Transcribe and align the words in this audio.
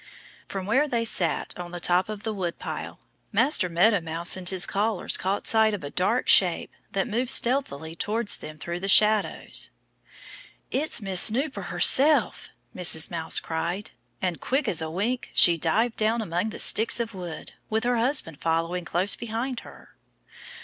From 0.47 0.65
where 0.65 0.87
they 0.87 1.05
sat, 1.05 1.53
on 1.59 1.69
the 1.69 1.79
top 1.79 2.09
of 2.09 2.23
the 2.23 2.33
woodpile, 2.33 2.97
Master 3.31 3.69
Meadow 3.69 4.01
Mouse 4.01 4.35
and 4.35 4.49
his 4.49 4.65
callers 4.65 5.15
caught 5.15 5.45
sight 5.45 5.75
of 5.75 5.83
a 5.83 5.91
dark 5.91 6.27
shape 6.27 6.71
that 6.93 7.07
moved 7.07 7.29
stealthily 7.29 7.93
towards 7.93 8.37
them 8.37 8.57
through 8.57 8.79
the 8.79 8.87
shadows. 8.87 9.69
"It's 10.71 11.03
Miss 11.03 11.21
Snooper 11.21 11.69
herself!" 11.69 12.49
Mrs. 12.75 13.11
Mouse 13.11 13.39
cried. 13.39 13.91
And 14.23 14.41
quick 14.41 14.67
as 14.67 14.81
a 14.81 14.89
wink 14.89 15.29
she 15.35 15.55
dived 15.55 15.97
down 15.97 16.19
among 16.19 16.49
the 16.49 16.57
sticks 16.57 16.99
of 16.99 17.13
wood, 17.13 17.51
with 17.69 17.83
her 17.83 17.97
husband 17.97 18.41
following 18.41 18.83
close 18.85 19.15
behind 19.15 19.59
her. 19.59 19.95